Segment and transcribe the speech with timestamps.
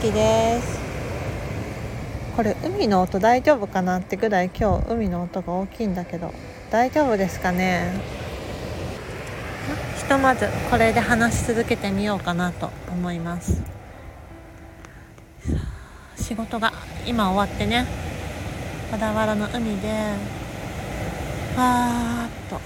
[0.00, 0.80] きです。
[2.34, 6.32] これ海の音大丈夫かなってぐらい今日海の音が大きいんだけど。
[6.70, 7.92] 大丈夫ですかね？
[9.98, 13.60] ひとまずこれで話し続けてみようかなと思います。
[16.16, 16.72] 仕事が
[17.06, 17.86] 今終わってね。
[18.92, 19.88] 小田原の海で
[21.58, 22.58] わーっと。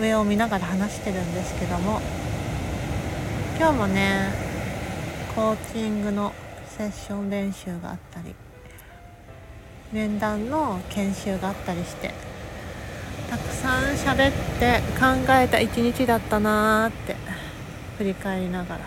[0.00, 2.00] 上を見ながら話してるんですけども。
[3.58, 4.49] 今日もね
[5.34, 6.32] コーチングの
[6.76, 8.34] セッション練習があったり
[9.92, 12.12] 面談の研修があったりして
[13.30, 17.16] たくさん喋って考えた一日だったなーって
[17.98, 18.80] 振り返りながら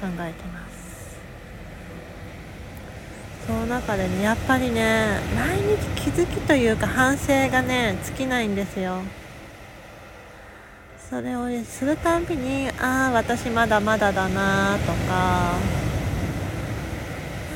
[0.00, 0.72] 考えてます。
[3.46, 9.02] その中でねやっぱりね毎日気づきというか反省がね尽きないんですよ。
[11.12, 15.58] それをするたんびにああ私まだまだだなとか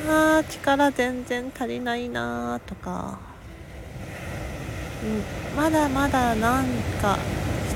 [0.07, 3.17] あー力全然足りないなとか、
[5.03, 6.65] うん、まだまだなん
[7.01, 7.17] か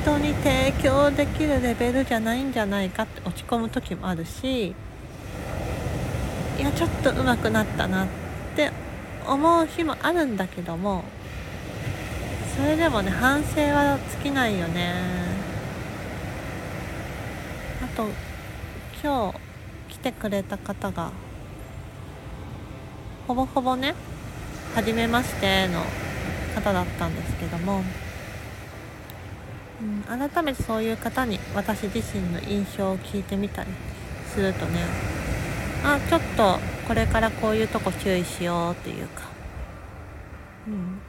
[0.04, 4.74] 人に提供できるレベルじゃないんじゃないかって落ち込む時もあるしい
[6.60, 8.08] やちょっと上手くなったなっ
[8.56, 8.70] て
[9.28, 11.04] 思う日もあるんだけども
[12.56, 15.31] それでもね反省は尽きないよね。
[18.02, 18.08] と
[19.04, 19.40] 今日
[19.90, 21.12] 来てくれた方が
[23.28, 23.94] ほぼほぼね
[24.74, 25.84] 初めましての
[26.56, 27.84] 方だったんですけども、
[29.82, 33.70] うん、改めてそういう方に私自身の印象を聞いてみたり
[34.34, 34.80] するとね
[35.84, 36.58] あちょっと
[36.88, 39.24] これからこういうとこ注意しようっていうか、
[40.68, 41.00] うん、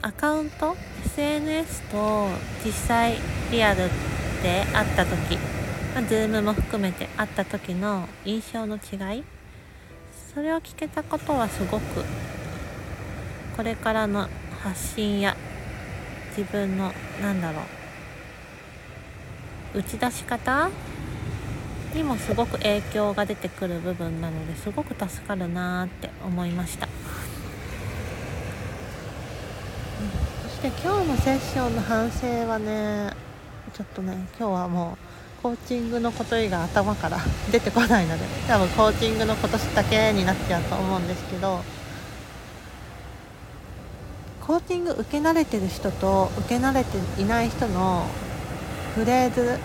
[0.00, 2.28] アカウント？SNS と
[2.64, 3.16] 実際
[3.50, 3.88] リアル
[4.42, 5.38] で会った時
[5.94, 9.24] まあ、Zoom も含めて会った時の印象の違い。
[10.34, 12.04] それを聞けたことはすごく
[13.54, 14.28] これからの
[14.62, 15.36] 発信や
[16.36, 16.90] 自分の
[17.20, 17.60] なんだろ
[19.74, 20.70] う打ち出し方
[21.94, 26.88] にもすごく影響が出てくる部分なのですごく助かるなって思いました。
[30.44, 33.10] そして今日のセッションの反省はね
[33.74, 37.18] ちょっとね今日はもうコーチングのこと以外頭から
[37.50, 41.60] 出てこないので多分コーチングのことだけになっちゃうと思うんですけど
[44.40, 48.06] コーチング受け慣れてる人と受け慣れていない人の
[48.94, 49.58] フレーズ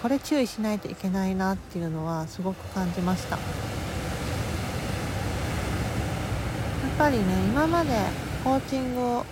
[0.00, 3.36] これ注意しないといけないなっていうのはすごく感じました。
[3.36, 3.42] やっ
[6.98, 7.90] ぱりね今まで
[8.44, 9.26] コーチングを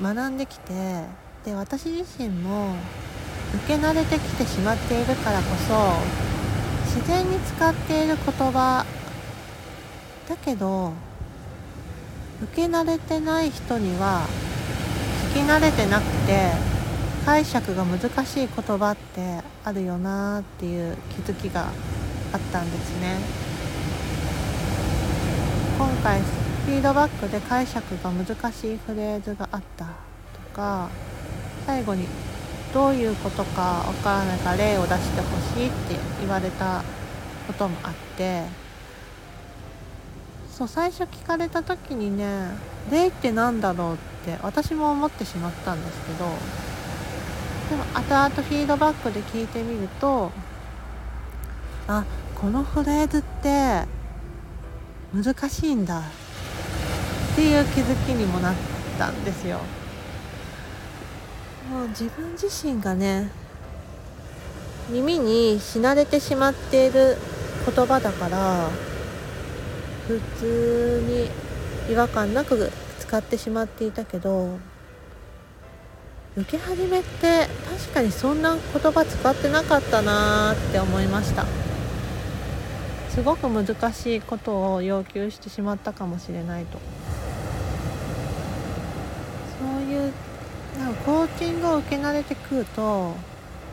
[0.00, 1.04] 学んできて
[1.44, 2.74] で私自身も
[3.54, 8.84] 受け慣れてきてしまっているからこそ自然に使っている言葉
[10.28, 10.92] だけど
[12.42, 14.26] 受け慣れてない人には
[15.34, 16.50] 聞き慣れてなくて
[17.24, 21.66] 解釈が難しい言葉ってあるよなっていう気づきが
[22.32, 23.16] あったんですね。
[25.78, 29.92] 今回フィードバックで解釈が難しいフレーズがあったと
[30.52, 30.88] か
[31.66, 32.06] 最後に
[32.72, 36.82] どういうことかわからないから例を出してほしいって言われた
[37.46, 38.42] こともあって
[40.50, 42.50] そう最初聞かれた時にね
[42.90, 46.24] 例って何だろうって私も思ってしまったんですけど
[47.70, 50.30] でも後々フィードバックで聞いてみると
[51.86, 52.04] あ
[52.34, 53.84] このフレーズって
[55.14, 56.02] 難しいんだっ
[57.34, 58.54] ていう気づきにもなっ
[58.98, 59.60] たんですよ。
[61.70, 63.30] もう自分自身がね
[64.88, 67.16] 耳にし慣れてしまっている
[67.66, 68.70] 言葉だから
[70.06, 74.58] 普通に違和感なく使ってしまっていたけど
[76.36, 81.44] 受け始めって確かにそんな言葉使ってなかったなーって思いました。
[83.10, 86.78] すごく難しいことを要求してしまったかもしれないと。
[89.58, 90.12] そういう
[91.04, 93.14] コーチングを受け慣れてくると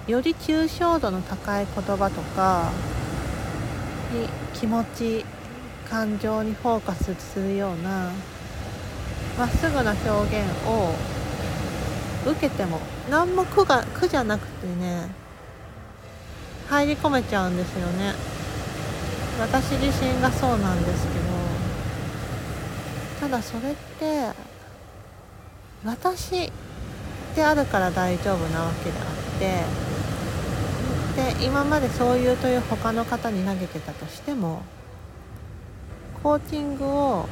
[0.08, 2.72] より抽象度の高い言葉とか
[4.14, 5.26] に気持ち
[5.90, 8.12] 感情にフォーカスするような
[9.38, 10.94] まっすぐな表現を
[12.32, 12.80] 受けても
[13.10, 15.10] 何も苦が苦じゃなくてね
[16.68, 18.14] 入り込めちゃうんですよね。
[19.40, 21.16] 私自身がそうなんですけど
[23.20, 24.32] ただそれって
[25.84, 26.52] 私
[27.36, 29.06] であるから大丈夫なわけであっ
[29.40, 29.86] て
[31.16, 34.64] して今までそういう問いを他の方に投げてたとしても
[36.22, 37.30] コーチングを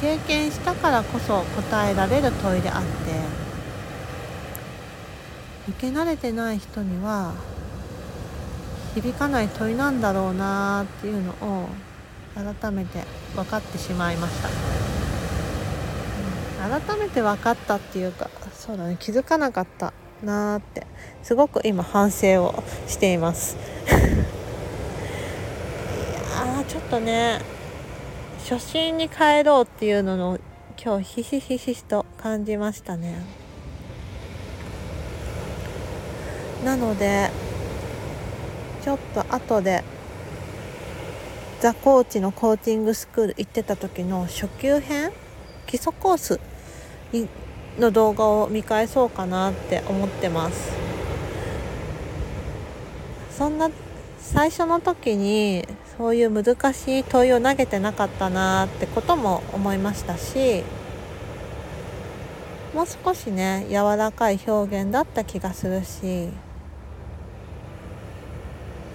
[0.00, 2.88] 経験したからこそ答えられる問いであって
[5.68, 7.32] 受け慣れてない人には
[8.94, 11.68] 響かない問いなんだろうなっていうのを
[12.34, 13.04] 改めて
[13.34, 14.48] 分かってしまいました、
[16.80, 18.28] 改めて分かったっていうか
[18.64, 18.96] そうだね。
[18.98, 20.86] 気づかなかったなーって。
[21.22, 23.58] すごく今反省をしています。
[23.86, 23.90] い
[26.34, 27.40] やちょっとね
[28.48, 30.38] 初心に帰ろうっていうのの
[30.82, 33.22] 今日ひしひしと感じましたね。
[36.64, 37.30] なので
[38.82, 39.84] ちょっと後で
[41.60, 45.12] ザ・コーチのコーチングスクール行ってた時の初級編？
[45.66, 46.40] 基礎コース
[47.78, 50.72] の動画を見返そうかなって思ってます。
[53.36, 53.68] そんな
[54.20, 55.66] 最初の時に
[55.98, 60.64] そういう難しい問いを投げてなかったなってことも思いましたし
[62.74, 66.28] もう少しね柔らかい表現だった気がするし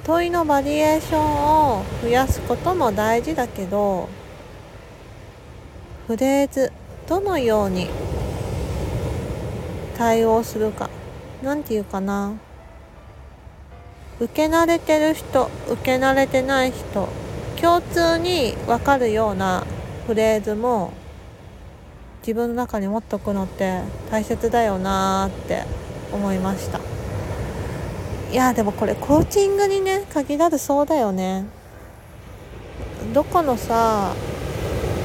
[0.03, 4.09] 問いのバリエーションを増やすことも大事だけど
[6.07, 6.71] フレーズ
[7.07, 7.87] どのように
[9.99, 10.89] 対応するか。
[11.43, 12.31] 何て言うかな。
[14.21, 17.09] 受け慣れてる人受け慣れてない人。
[17.59, 19.65] 共通に分かるような
[20.07, 20.93] フレーズも
[22.21, 25.65] 自分の中に持っとくのって大切だよなって
[26.13, 26.79] 思いました。
[28.31, 31.43] いやでもこれコーチングにね限らずそうだよね。
[33.13, 34.13] どこのさ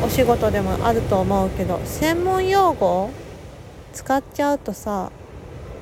[0.04, 3.10] お仕事でもあると思うけど専門用語
[3.94, 5.10] 使っちゃうとさ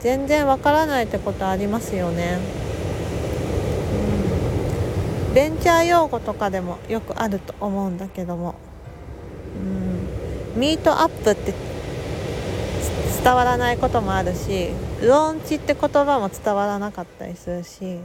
[0.01, 2.39] 全然わからないってことありますよね。
[5.29, 5.35] うん。
[5.35, 8.55] ベンチャー用語とかでもよくあると思うんだけども。
[10.55, 10.61] うん。
[10.61, 11.55] ミートアップって
[13.23, 14.71] 伝わらないこともあるし
[15.01, 17.99] ローンチって言葉も伝わらなかったりするし。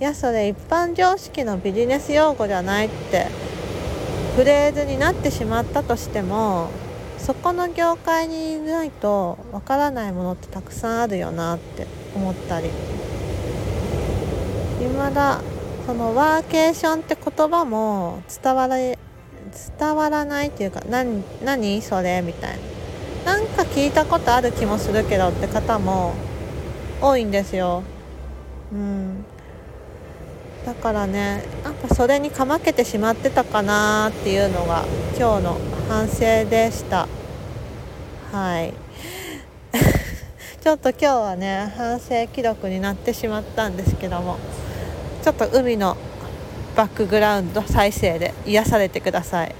[0.00, 3.26] いやそれ一般常識のビジネス用語じゃないって
[4.34, 6.70] フレーズになってしまったとしても
[7.24, 12.70] そこの業界にいないとわからないものってたくさんあるよなって思ったり。
[14.80, 15.40] 未だ
[15.86, 18.96] そのワーケーションって言葉も伝わら伝
[19.96, 22.58] わらないっていうか何何それみたい
[23.24, 23.34] な。
[23.34, 26.14] なんか聞いたことある気もするけどって方も
[27.02, 27.82] 多いんですよ。
[28.72, 29.24] うん。
[30.64, 34.84] だからねやっぱそれにかまけてしまってたかなっていうのが
[35.18, 35.56] 今日の
[35.90, 37.08] 反省でした。
[38.30, 38.72] はい。
[40.62, 44.38] ちょっと今日はね反省記録になってしまったんですけども
[45.24, 45.96] ちょっと海の
[46.76, 49.54] バックグラウンド再生で癒されてください。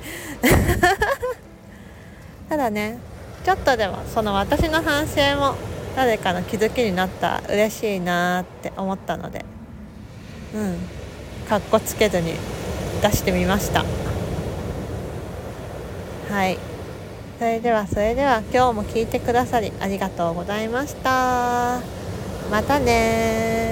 [2.48, 2.98] ただね
[3.44, 5.56] ちょっとでもその私の反省も
[5.96, 9.44] 誰かの気づきになったら嬉しいなって思ったので
[10.54, 10.78] うん。
[11.48, 12.34] かっこつけずに
[13.02, 13.84] 出してみました。
[16.30, 16.58] はい。
[17.40, 21.80] それではそれでは今日も聞いてくださりありがとうございました。
[22.50, 23.69] またね